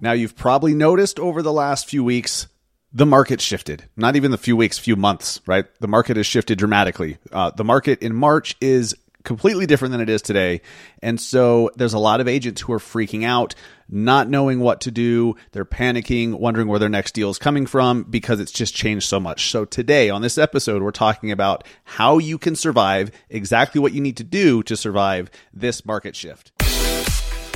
[0.00, 2.46] Now, you've probably noticed over the last few weeks,
[2.92, 3.84] the market shifted.
[3.96, 5.66] Not even the few weeks, few months, right?
[5.80, 7.18] The market has shifted dramatically.
[7.32, 10.62] Uh, the market in March is completely different than it is today.
[11.02, 13.54] And so there's a lot of agents who are freaking out,
[13.88, 15.36] not knowing what to do.
[15.52, 19.20] They're panicking, wondering where their next deal is coming from because it's just changed so
[19.20, 19.50] much.
[19.50, 24.00] So today on this episode, we're talking about how you can survive, exactly what you
[24.00, 26.57] need to do to survive this market shift.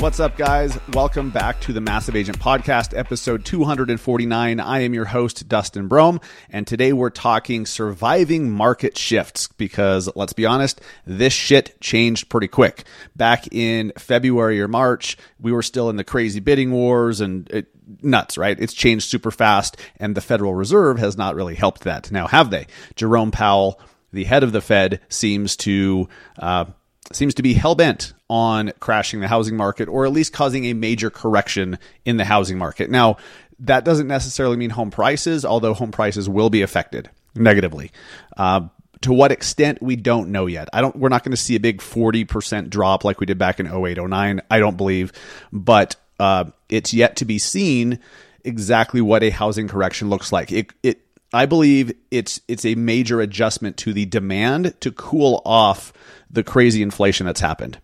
[0.00, 0.78] What's up, guys?
[0.92, 4.60] Welcome back to the Massive Agent Podcast, episode 249.
[4.60, 10.32] I am your host, Dustin Brohm, and today we're talking surviving market shifts because let's
[10.32, 12.84] be honest, this shit changed pretty quick.
[13.16, 17.66] Back in February or March, we were still in the crazy bidding wars and it,
[18.00, 18.58] nuts, right?
[18.60, 22.12] It's changed super fast, and the Federal Reserve has not really helped that.
[22.12, 22.68] Now, have they?
[22.94, 23.80] Jerome Powell,
[24.12, 26.66] the head of the Fed, seems to uh,
[27.12, 30.74] seems to be hell bent on crashing the housing market or at least causing a
[30.74, 32.90] major correction in the housing market.
[32.90, 33.16] Now,
[33.60, 37.90] that doesn't necessarily mean home prices, although home prices will be affected negatively.
[38.36, 38.68] Uh,
[39.02, 40.68] to what extent we don't know yet.
[40.72, 43.60] I don't we're not going to see a big 40% drop like we did back
[43.60, 45.12] in 08 09, I don't believe,
[45.52, 48.00] but uh, it's yet to be seen
[48.44, 50.50] exactly what a housing correction looks like.
[50.50, 51.00] It it
[51.32, 55.92] I believe it's it's a major adjustment to the demand to cool off
[56.30, 57.78] the crazy inflation that's happened.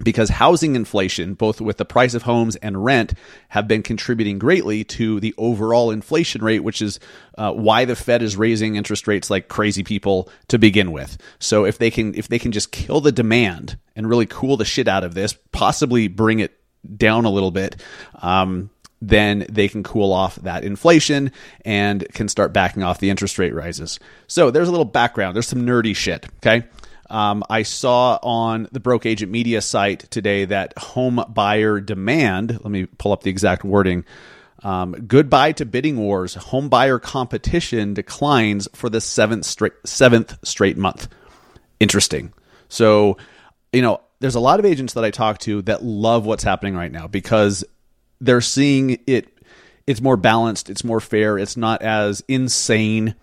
[0.00, 3.14] Because housing inflation, both with the price of homes and rent,
[3.48, 7.00] have been contributing greatly to the overall inflation rate, which is
[7.36, 11.18] uh, why the Fed is raising interest rates like crazy people to begin with.
[11.40, 14.64] So if they can, if they can just kill the demand and really cool the
[14.64, 16.56] shit out of this, possibly bring it
[16.96, 17.82] down a little bit,
[18.22, 21.32] um, then they can cool off that inflation
[21.64, 23.98] and can start backing off the interest rate rises.
[24.26, 25.36] So there's a little background.
[25.36, 26.26] There's some nerdy shit.
[26.38, 26.64] Okay.
[27.10, 32.70] Um, I saw on the Broke Agent Media site today that home buyer demand, let
[32.70, 34.04] me pull up the exact wording.
[34.62, 36.34] Um, goodbye to bidding wars.
[36.34, 41.08] Home buyer competition declines for the seventh straight, seventh straight month.
[41.80, 42.32] Interesting.
[42.68, 43.16] So,
[43.72, 46.74] you know, there's a lot of agents that I talk to that love what's happening
[46.74, 47.64] right now because
[48.20, 49.28] they're seeing it.
[49.86, 50.68] It's more balanced.
[50.68, 51.38] It's more fair.
[51.38, 53.14] It's not as insane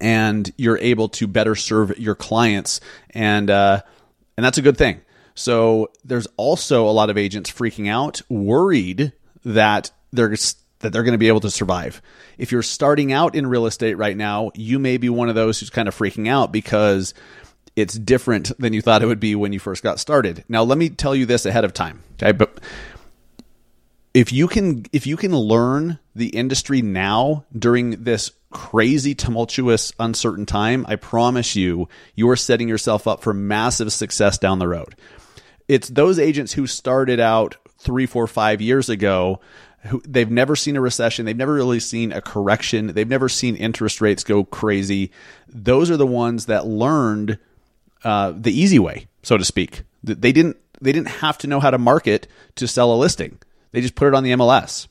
[0.00, 3.80] and you're able to better serve your clients and uh,
[4.36, 5.00] and that's a good thing
[5.34, 9.12] so there's also a lot of agents freaking out worried
[9.44, 10.34] that they're
[10.80, 12.02] that they're going to be able to survive
[12.38, 15.60] if you're starting out in real estate right now you may be one of those
[15.60, 17.14] who's kind of freaking out because
[17.74, 20.78] it's different than you thought it would be when you first got started now let
[20.78, 22.58] me tell you this ahead of time okay but
[24.14, 30.44] if you can if you can learn the industry now during this crazy tumultuous uncertain
[30.44, 34.94] time i promise you you are setting yourself up for massive success down the road.
[35.68, 39.40] It's those agents who started out three four five years ago
[39.86, 41.24] who they've never seen a recession.
[41.26, 42.88] They've never really seen a correction.
[42.88, 45.10] They've never seen interest rates go crazy.
[45.48, 47.38] Those are the ones that learned
[48.04, 49.82] uh, the easy way so to speak.
[50.04, 53.38] They didn't they didn't have to know how to market to sell a listing
[53.72, 54.86] they just put it on the MLS.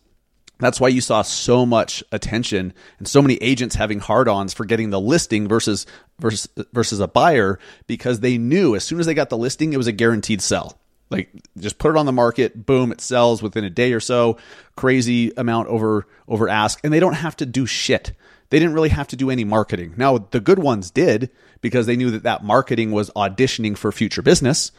[0.61, 4.91] That's why you saw so much attention and so many agents having hard-ons for getting
[4.91, 5.87] the listing versus
[6.19, 9.77] versus versus a buyer because they knew as soon as they got the listing it
[9.77, 10.79] was a guaranteed sell.
[11.09, 14.37] Like just put it on the market, boom, it sells within a day or so.
[14.75, 18.13] Crazy amount over over ask and they don't have to do shit.
[18.51, 19.95] They didn't really have to do any marketing.
[19.97, 21.31] Now, the good ones did
[21.61, 24.71] because they knew that that marketing was auditioning for future business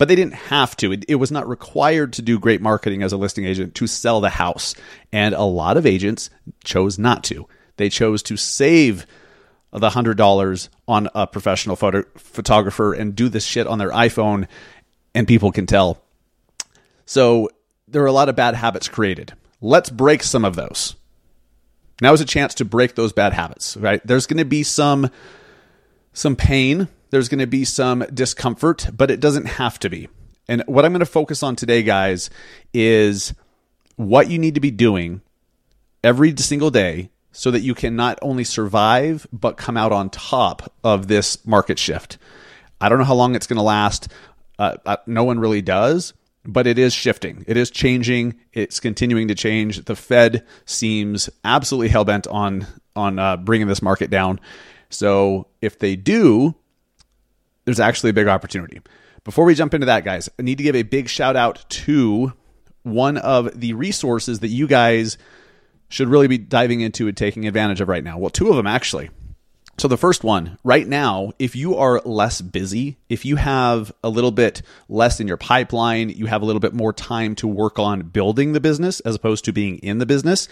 [0.00, 0.92] but they didn't have to.
[0.92, 4.22] It, it, was not required to do great marketing as a listing agent to sell
[4.22, 4.74] the house.
[5.12, 6.30] And a lot of agents
[6.64, 7.46] chose not to.
[7.76, 9.04] They chose to save
[9.70, 14.48] the $100 on a professional photo, photographer and do this shit on their iPhone,
[15.14, 16.00] and people can tell.
[17.04, 17.50] So
[17.86, 19.34] there are a lot of bad habits created.
[19.60, 20.96] Let's break some of those.
[22.00, 24.00] Now is a chance to break those bad habits, right?
[24.06, 25.10] There's going to be some
[26.12, 30.08] some pain there's going to be some discomfort, but it doesn't have to be.
[30.48, 32.30] And what I'm going to focus on today, guys,
[32.72, 33.34] is
[33.96, 35.20] what you need to be doing
[36.02, 40.72] every single day so that you can not only survive, but come out on top
[40.82, 42.16] of this market shift.
[42.80, 44.08] I don't know how long it's going to last.
[44.58, 46.14] Uh, uh, no one really does.
[46.44, 47.44] but it is shifting.
[47.46, 48.34] It is changing.
[48.52, 49.84] It's continuing to change.
[49.84, 52.66] The Fed seems absolutely hell bent on
[52.96, 54.40] on uh, bringing this market down.
[54.90, 56.54] So if they do,
[57.64, 58.80] there's actually a big opportunity.
[59.24, 62.32] Before we jump into that, guys, I need to give a big shout out to
[62.82, 65.18] one of the resources that you guys
[65.88, 68.18] should really be diving into and taking advantage of right now.
[68.18, 69.10] Well, two of them actually.
[69.78, 74.10] So, the first one, right now, if you are less busy, if you have a
[74.10, 74.60] little bit
[74.90, 78.52] less in your pipeline, you have a little bit more time to work on building
[78.52, 80.48] the business as opposed to being in the business,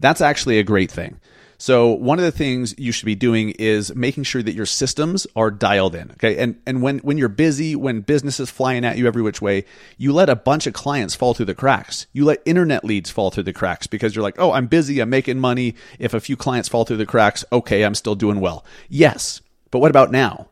[0.00, 1.20] that's actually a great thing.
[1.62, 5.28] So one of the things you should be doing is making sure that your systems
[5.36, 6.10] are dialed in.
[6.10, 6.36] Okay.
[6.38, 9.64] And and when when you're busy, when business is flying at you every which way,
[9.96, 12.08] you let a bunch of clients fall through the cracks.
[12.12, 15.10] You let internet leads fall through the cracks because you're like, oh, I'm busy, I'm
[15.10, 15.76] making money.
[16.00, 18.64] If a few clients fall through the cracks, okay, I'm still doing well.
[18.88, 19.40] Yes.
[19.70, 20.48] But what about now?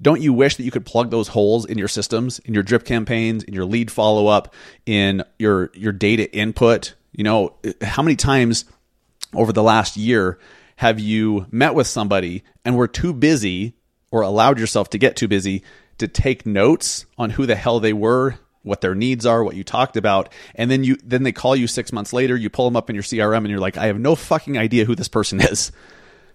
[0.00, 2.86] Don't you wish that you could plug those holes in your systems, in your drip
[2.86, 4.54] campaigns, in your lead follow up,
[4.86, 6.94] in your your data input?
[7.12, 8.64] You know, how many times
[9.34, 10.38] over the last year
[10.76, 13.74] have you met with somebody and were too busy
[14.10, 15.62] or allowed yourself to get too busy
[15.98, 19.64] to take notes on who the hell they were what their needs are what you
[19.64, 22.76] talked about and then you then they call you 6 months later you pull them
[22.76, 25.40] up in your CRM and you're like I have no fucking idea who this person
[25.40, 25.72] is.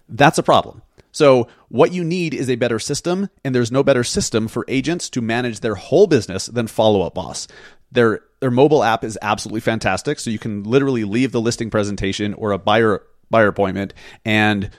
[0.08, 0.82] That's a problem.
[1.12, 5.08] So what you need is a better system and there's no better system for agents
[5.10, 7.46] to manage their whole business than follow up boss
[7.94, 10.20] their their mobile app is absolutely fantastic.
[10.20, 13.94] So you can literally leave the listing presentation or a buyer buyer appointment
[14.24, 14.70] and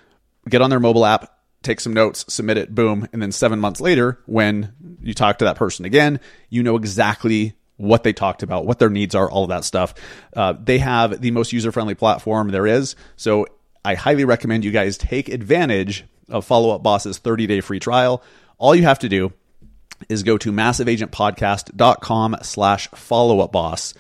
[0.47, 3.81] get on their mobile app, take some notes, submit it, boom, and then 7 months
[3.81, 4.71] later when
[5.01, 6.19] you talk to that person again,
[6.49, 9.95] you know exactly what they talked about, what their needs are, all of that stuff.
[10.35, 12.95] Uh, they have the most user friendly platform there is.
[13.15, 13.47] So
[13.83, 18.23] I highly recommend you guys take advantage of Follow Up Boss's 30 day free trial.
[18.57, 19.33] All you have to do
[20.09, 23.93] is go to massiveagentpodcast.com slash follow up boss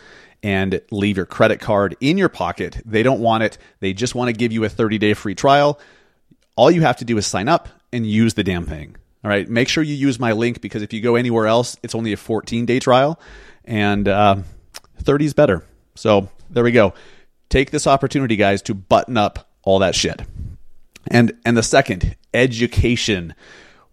[0.43, 2.81] and leave your credit card in your pocket.
[2.85, 3.57] They don't want it.
[3.79, 5.79] They just want to give you a 30 day free trial.
[6.55, 8.95] All you have to do is sign up and use the damn thing.
[9.23, 9.49] All right.
[9.49, 12.17] Make sure you use my link because if you go anywhere else, it's only a
[12.17, 13.19] 14 day trial
[13.65, 14.37] and uh,
[15.01, 15.65] 30 is better.
[15.95, 16.93] So there we go.
[17.49, 20.21] Take this opportunity, guys, to button up all that shit.
[21.07, 23.35] And and the second, education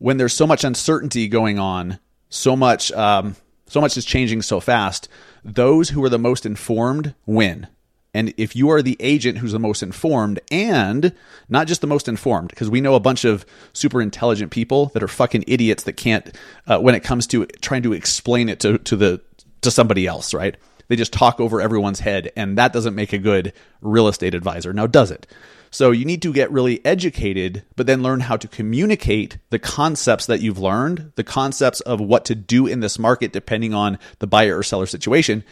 [0.02, 4.58] when there's so much uncertainty going on, so much um, so much is changing so
[4.58, 5.08] fast,
[5.44, 7.69] those who are the most informed win.
[8.12, 11.14] And if you are the agent who's the most informed and
[11.49, 15.02] not just the most informed, because we know a bunch of super intelligent people that
[15.02, 18.76] are fucking idiots that can't, uh, when it comes to trying to explain it to,
[18.78, 19.22] to the,
[19.62, 20.56] to somebody else, right?
[20.88, 24.75] They just talk over everyone's head and that doesn't make a good real estate advisor.
[24.75, 25.26] Now, does it?
[25.73, 30.27] So you need to get really educated, but then learn how to communicate the concepts
[30.27, 34.27] that you've learned, the concepts of what to do in this market, depending on the
[34.27, 35.43] buyer or seller situation.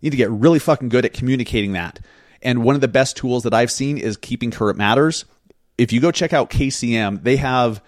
[0.00, 2.00] You need to get really fucking good at communicating that.
[2.42, 5.24] And one of the best tools that I've seen is Keeping Current Matters.
[5.78, 7.82] If you go check out KCM, they have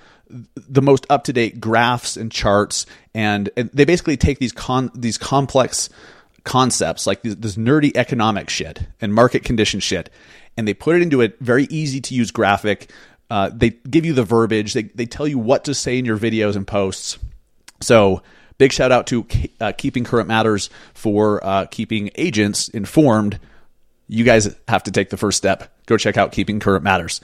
[0.56, 4.90] the most up to date graphs and charts, and, and, they basically take these con
[4.94, 5.90] these complex
[6.44, 10.10] concepts like this, this nerdy economic shit and market condition shit,
[10.56, 12.90] and they put it into a very easy to use graphic.
[13.30, 14.74] Uh, they give you the verbiage.
[14.74, 17.18] They, they tell you what to say in your videos and posts.
[17.80, 18.22] So
[18.58, 19.26] big shout out to
[19.60, 23.38] uh, Keeping Current Matters for uh, keeping agents informed.
[24.06, 25.74] You guys have to take the first step.
[25.86, 27.20] Go check out Keeping Current Matters.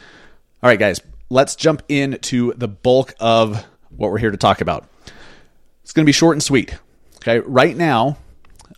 [0.63, 4.89] All right, guys, let's jump into the bulk of what we're here to talk about.
[5.83, 6.77] It's going to be short and sweet.
[7.17, 8.17] Okay, right now,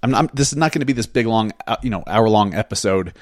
[0.03, 2.29] I'm not, this is not going to be this big long, uh, you know, hour
[2.29, 3.15] long episode.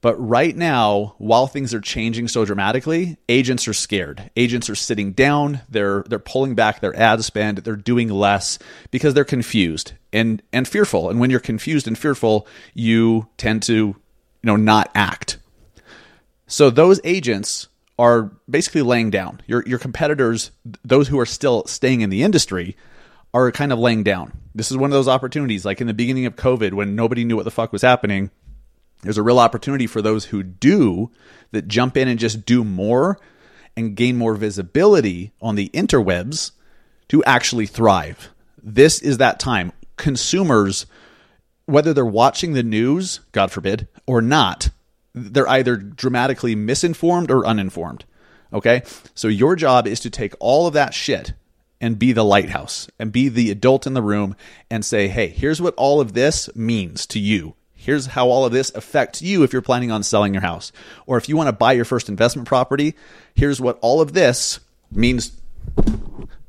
[0.00, 4.30] But right now, while things are changing so dramatically, agents are scared.
[4.36, 8.60] Agents are sitting down, they're they're pulling back their ad spend, they're doing less
[8.92, 11.10] because they're confused and and fearful.
[11.10, 13.96] And when you're confused and fearful, you tend to, you
[14.44, 15.38] know, not act.
[16.46, 17.66] So those agents
[17.98, 19.40] are basically laying down.
[19.48, 20.52] Your your competitors,
[20.84, 22.76] those who are still staying in the industry,
[23.34, 24.32] are kind of laying down.
[24.54, 27.34] This is one of those opportunities like in the beginning of COVID when nobody knew
[27.34, 28.30] what the fuck was happening
[29.02, 31.10] there's a real opportunity for those who do
[31.52, 33.18] that jump in and just do more
[33.76, 36.50] and gain more visibility on the interwebs
[37.08, 38.30] to actually thrive.
[38.62, 39.72] This is that time.
[39.96, 40.86] Consumers,
[41.66, 44.70] whether they're watching the news, God forbid, or not,
[45.14, 48.04] they're either dramatically misinformed or uninformed.
[48.52, 48.82] Okay?
[49.14, 51.32] So your job is to take all of that shit
[51.80, 54.34] and be the lighthouse and be the adult in the room
[54.70, 57.54] and say, hey, here's what all of this means to you
[57.88, 60.72] here's how all of this affects you if you're planning on selling your house.
[61.06, 62.94] Or if you want to buy your first investment property,
[63.34, 64.60] here's what all of this
[64.92, 65.32] means.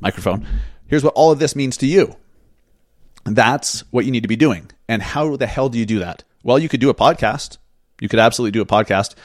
[0.01, 0.45] Microphone.
[0.87, 2.17] Here's what all of this means to you.
[3.23, 4.69] That's what you need to be doing.
[4.89, 6.25] And how the hell do you do that?
[6.43, 7.57] Well, you could do a podcast.
[8.01, 9.15] You could absolutely do a podcast.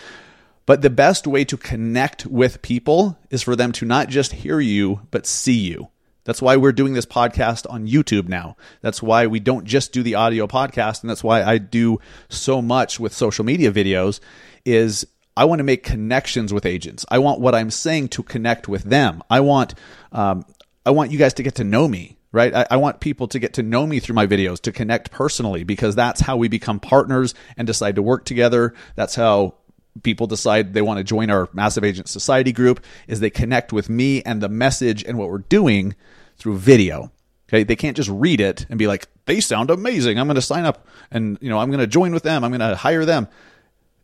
[0.66, 4.60] But the best way to connect with people is for them to not just hear
[4.60, 5.88] you, but see you.
[6.24, 8.56] That's why we're doing this podcast on YouTube now.
[8.80, 11.02] That's why we don't just do the audio podcast.
[11.02, 14.20] And that's why I do so much with social media videos
[14.64, 17.04] is I want to make connections with agents.
[17.10, 19.22] I want what I'm saying to connect with them.
[19.28, 19.74] I want,
[20.12, 20.44] um,
[20.86, 22.54] I want you guys to get to know me, right?
[22.54, 25.64] I, I want people to get to know me through my videos, to connect personally,
[25.64, 28.74] because that's how we become partners and decide to work together.
[28.94, 29.56] That's how
[30.02, 33.88] people decide they want to join our massive agent society group is they connect with
[33.88, 35.94] me and the message and what we're doing
[36.36, 37.12] through video.
[37.48, 40.18] Okay, they can't just read it and be like, "They sound amazing.
[40.18, 42.42] I'm going to sign up and you know I'm going to join with them.
[42.42, 43.28] I'm going to hire them."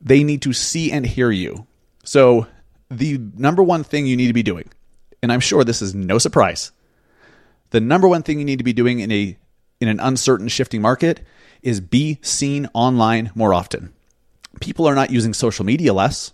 [0.03, 1.67] They need to see and hear you.
[2.05, 2.47] So
[2.91, 4.69] the number one thing you need to be doing,
[5.23, 6.73] and I'm sure this is no surprise,
[7.71, 9.37] the number one thing you need to be doing in a
[9.81, 11.21] in an uncertain shifting market
[11.63, 13.93] is be seen online more often.
[14.61, 16.33] People are not using social media less.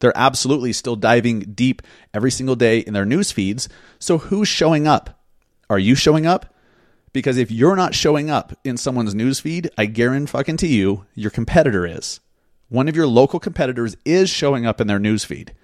[0.00, 1.82] They're absolutely still diving deep
[2.14, 3.68] every single day in their news feeds.
[3.98, 5.22] So who's showing up?
[5.68, 6.54] Are you showing up?
[7.12, 11.04] Because if you're not showing up in someone's news feed, I guarantee fucking to you,
[11.14, 12.20] your competitor is.
[12.68, 15.54] One of your local competitors is showing up in their news feed.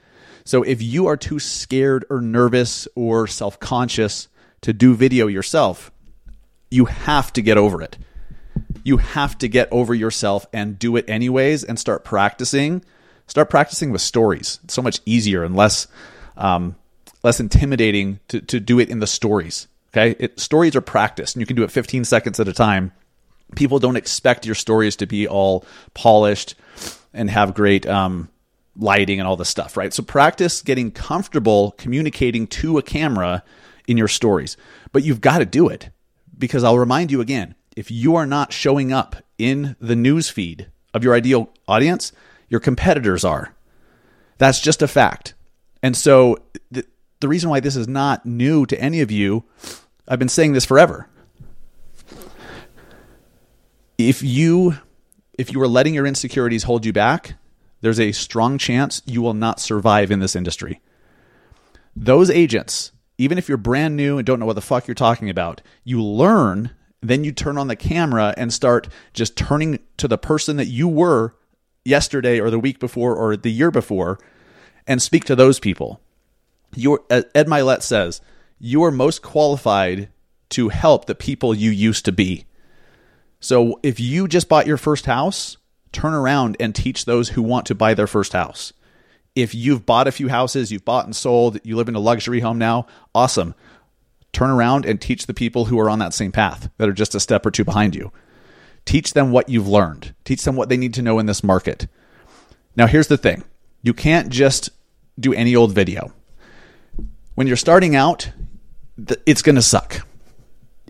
[0.44, 4.28] So if you are too scared or nervous or self-conscious
[4.62, 5.90] to do video yourself,
[6.70, 7.99] you have to get over it.
[8.85, 12.85] You have to get over yourself and do it anyways and start practicing.
[13.26, 14.61] Start practicing with stories.
[14.64, 15.88] It's so much easier and less
[16.37, 16.76] um,
[17.25, 19.67] less intimidating to, to do it in the stories.
[19.93, 22.93] Okay, it, stories are practiced, and you can do it 15 seconds at a time.
[23.57, 25.64] People don't expect your stories to be all
[25.95, 26.55] polished
[27.12, 28.29] and have great um,
[28.76, 29.93] lighting and all this stuff, right?
[29.93, 33.43] So practice getting comfortable communicating to a camera
[33.87, 34.57] in your stories,
[34.93, 35.91] but you've got to do it
[36.37, 40.69] because I'll remind you again: if you are not showing up in the news feed
[40.93, 42.12] of your ideal audience,
[42.49, 43.54] your competitors are.
[44.38, 45.35] That's just a fact.
[45.83, 46.38] And so
[46.71, 46.85] the,
[47.21, 49.45] the reason why this is not new to any of you
[50.07, 51.09] I've been saying this forever.
[53.97, 54.76] If you
[55.38, 57.35] if you are letting your insecurities hold you back,
[57.81, 60.81] there's a strong chance you will not survive in this industry.
[61.97, 65.31] Those agents, even if you're brand new and don't know what the fuck you're talking
[65.31, 66.71] about, you learn,
[67.08, 70.88] then you turn on the camera and start just turning to the person that you
[70.88, 71.34] were
[71.84, 74.18] yesterday or the week before or the year before
[74.87, 76.00] and speak to those people.
[76.75, 78.20] Your uh, Ed Mylett says,
[78.58, 80.08] you are most qualified
[80.50, 82.46] to help the people you used to be.
[83.40, 85.58] So if you just bought your first house,
[85.92, 88.73] turn around and teach those who want to buy their first house.
[89.34, 92.40] If you've bought a few houses, you've bought and sold, you live in a luxury
[92.40, 93.54] home now, awesome.
[94.35, 97.14] Turn around and teach the people who are on that same path that are just
[97.14, 98.12] a step or two behind you.
[98.85, 100.12] Teach them what you've learned.
[100.25, 101.87] Teach them what they need to know in this market.
[102.76, 103.45] Now, here's the thing
[103.83, 104.71] you can't just
[105.19, 106.12] do any old video.
[107.37, 108.33] When you're starting out,
[109.25, 110.07] it's going to suck.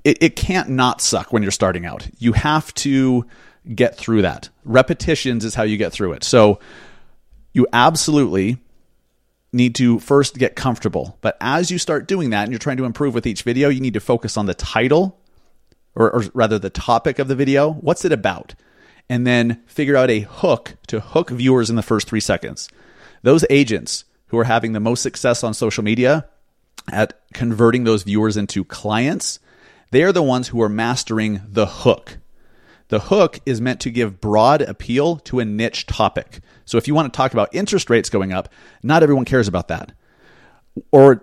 [0.05, 2.09] It, it can't not suck when you're starting out.
[2.19, 3.27] You have to
[3.75, 4.49] get through that.
[4.65, 6.25] Repetitions is how you get through it.
[6.25, 6.61] So
[7.53, 8.59] you absolutely
[9.55, 11.17] need to first get comfortable.
[11.21, 13.81] But as you start doing that and you're trying to improve with each video, you
[13.81, 15.21] need to focus on the title
[15.95, 17.71] or, or rather the topic of the video.
[17.73, 18.55] What's it about?
[19.09, 22.69] And then figure out a hook to hook viewers in the first three seconds.
[23.23, 26.29] Those agents who are having the most success on social media
[26.91, 29.39] at converting those viewers into clients,
[29.91, 32.19] they are the ones who are mastering the hook.
[32.89, 36.41] The hook is meant to give broad appeal to a niche topic.
[36.65, 38.49] So if you want to talk about interest rates going up,
[38.83, 39.93] not everyone cares about that.
[40.93, 41.23] Or,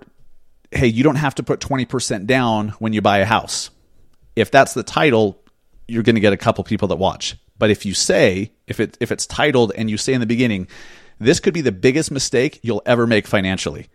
[0.72, 3.70] hey, you don't have to put 20% down when you buy a house.
[4.36, 5.44] If that's the title,
[5.88, 7.38] you're going to get a couple people that watch.
[7.58, 10.68] But if you say, if it if it's titled and you say in the beginning,
[11.20, 13.88] this could be the biggest mistake you'll ever make financially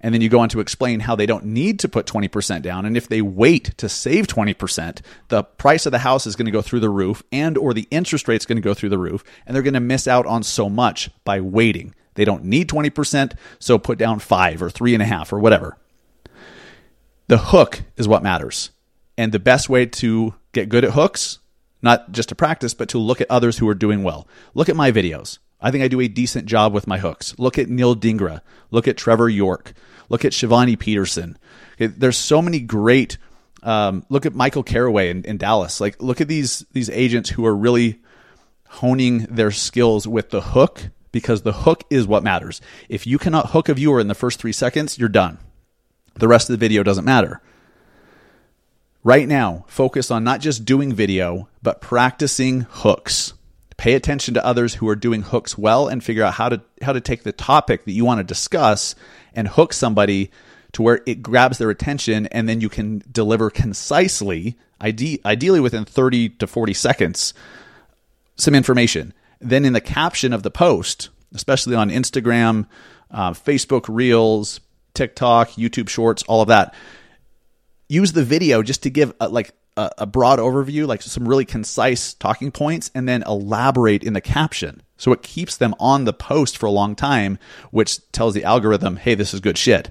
[0.00, 2.86] and then you go on to explain how they don't need to put 20% down.
[2.86, 6.52] And if they wait to save 20% the price of the house is going to
[6.52, 8.98] go through the roof and or the interest rate is going to go through the
[8.98, 11.94] roof and they're going to miss out on so much by waiting.
[12.14, 15.76] They don't need 20% so put down five or three and a half or whatever.
[17.28, 18.70] The hook is what matters.
[19.16, 21.38] And the best way to get good at hooks
[21.82, 24.26] not just to practice but to look at others who are doing well.
[24.54, 27.38] Look at my videos I think I do a decent job with my hooks.
[27.38, 28.40] Look at Neil Dingra.
[28.70, 29.74] Look at Trevor York.
[30.08, 31.38] Look at Shivani Peterson.
[31.74, 33.18] Okay, there's so many great.
[33.62, 35.80] Um, look at Michael Caraway in, in Dallas.
[35.80, 38.00] Like, look at these these agents who are really
[38.68, 42.60] honing their skills with the hook because the hook is what matters.
[42.88, 45.38] If you cannot hook a viewer in the first three seconds, you're done.
[46.14, 47.40] The rest of the video doesn't matter.
[49.02, 53.32] Right now, focus on not just doing video, but practicing hooks.
[53.80, 56.92] Pay attention to others who are doing hooks well and figure out how to how
[56.92, 58.94] to take the topic that you want to discuss
[59.32, 60.30] and hook somebody
[60.72, 65.86] to where it grabs their attention and then you can deliver concisely, ide- ideally within
[65.86, 67.32] 30 to 40 seconds,
[68.36, 69.14] some information.
[69.40, 72.66] Then in the caption of the post, especially on Instagram,
[73.10, 74.60] uh, Facebook Reels,
[74.92, 76.74] TikTok, YouTube Shorts, all of that,
[77.88, 81.44] use the video just to give a, like a, a broad overview, like some really
[81.44, 84.82] concise talking points, and then elaborate in the caption.
[84.96, 87.38] So it keeps them on the post for a long time,
[87.70, 89.90] which tells the algorithm, hey, this is good shit.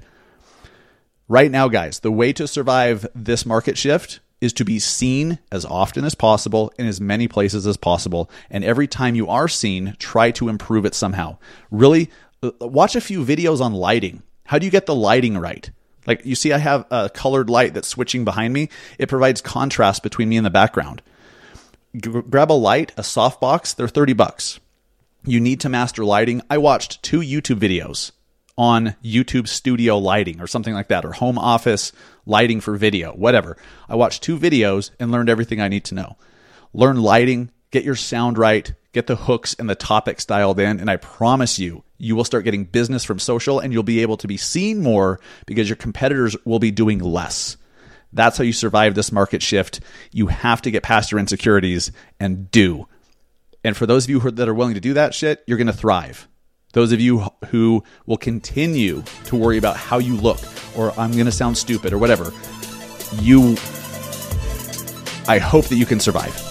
[1.27, 5.65] Right now, guys, the way to survive this market shift is to be seen as
[5.65, 8.29] often as possible in as many places as possible.
[8.49, 11.37] And every time you are seen, try to improve it somehow.
[11.71, 12.09] Really,
[12.41, 14.23] uh, watch a few videos on lighting.
[14.45, 15.69] How do you get the lighting right?
[16.09, 18.69] Like you see, I have a colored light that's switching behind me.
[18.97, 21.03] It provides contrast between me and the background.
[21.95, 24.59] G- grab a light, a softbox, they're 30 bucks.
[25.23, 26.41] You need to master lighting.
[26.49, 28.11] I watched two YouTube videos
[28.57, 31.91] on YouTube studio lighting or something like that, or home office
[32.25, 33.55] lighting for video, whatever.
[33.87, 36.17] I watched two videos and learned everything I need to know.
[36.73, 40.89] Learn lighting, get your sound right, get the hooks and the topics dialed in, and
[40.89, 44.27] I promise you, you will start getting business from social and you'll be able to
[44.27, 47.57] be seen more because your competitors will be doing less.
[48.13, 49.81] That's how you survive this market shift.
[50.11, 52.87] You have to get past your insecurities and do.
[53.63, 55.73] And for those of you that are willing to do that shit, you're going to
[55.73, 56.27] thrive.
[56.73, 60.39] Those of you who will continue to worry about how you look
[60.77, 62.31] or I'm going to sound stupid or whatever,
[63.15, 63.57] you,
[65.27, 66.48] I hope that you can survive.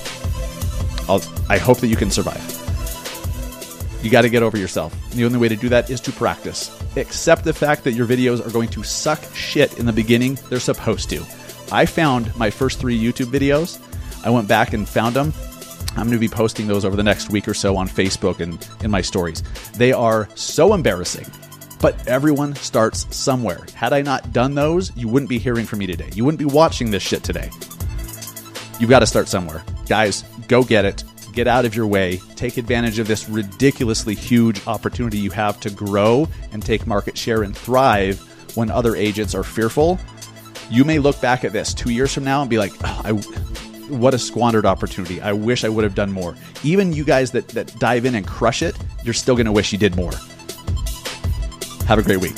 [1.09, 2.43] I'll, I hope that you can survive.
[4.03, 4.95] You got to get over yourself.
[5.11, 6.71] The only way to do that is to practice.
[6.97, 10.39] Accept the fact that your videos are going to suck shit in the beginning.
[10.49, 11.25] They're supposed to.
[11.73, 13.81] I found my first three YouTube videos.
[14.25, 15.33] I went back and found them
[15.99, 18.67] I'm going to be posting those over the next week or so on Facebook and
[18.85, 19.43] in my stories.
[19.73, 21.27] They are so embarrassing,
[21.81, 23.59] but everyone starts somewhere.
[23.75, 26.09] Had I not done those, you wouldn't be hearing from me today.
[26.15, 27.51] You wouldn't be watching this shit today.
[28.79, 29.65] You've got to start somewhere.
[29.89, 31.05] Guys, go get it.
[31.33, 32.19] Get out of your way.
[32.37, 37.43] Take advantage of this ridiculously huge opportunity you have to grow and take market share
[37.43, 38.21] and thrive
[38.57, 39.99] when other agents are fearful.
[40.71, 43.13] You may look back at this two years from now and be like, oh, I
[43.89, 45.21] what a squandered opportunity.
[45.21, 46.35] I wish I would have done more.
[46.63, 49.73] Even you guys that, that dive in and crush it, you're still going to wish
[49.73, 50.13] you did more.
[51.87, 52.37] Have a great week.